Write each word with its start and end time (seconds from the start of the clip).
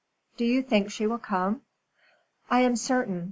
"Do 0.35 0.45
you 0.45 0.63
think 0.63 0.89
she 0.89 1.05
will 1.05 1.19
come?" 1.19 1.61
"I 2.49 2.61
am 2.61 2.75
certain. 2.75 3.19